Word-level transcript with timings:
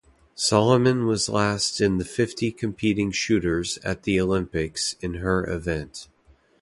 Solomon 0.33 1.05
was 1.05 1.29
last 1.29 1.79
in 1.79 1.99
the 1.99 2.05
fifty 2.05 2.51
competing 2.51 3.11
shooters 3.11 3.77
at 3.83 4.01
the 4.01 4.19
Olympics 4.19 4.95
in 4.99 5.13
her 5.21 5.45
event. 5.47 6.07